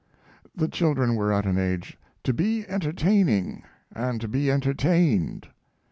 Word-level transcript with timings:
The 0.55 0.67
children 0.67 1.13
were 1.13 1.31
at 1.31 1.45
an 1.45 1.59
age 1.59 1.95
"to 2.23 2.33
be 2.33 2.65
entertaining, 2.67 3.61
and 3.93 4.19
to 4.19 4.27
be 4.27 4.49
entertained." 4.49 5.47